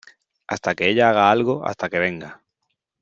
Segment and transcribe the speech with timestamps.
[0.47, 2.41] hasta que ella haga algo, hasta que venga